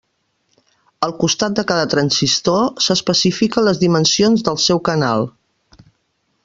Al 1.07 1.11
costat 1.23 1.59
de 1.59 1.65
cada 1.71 1.83
transistor 1.91 2.65
s'especifiquen 2.87 3.69
les 3.69 3.83
dimensions 3.87 4.47
del 4.49 4.61
seu 4.69 4.83
canal. 4.91 5.29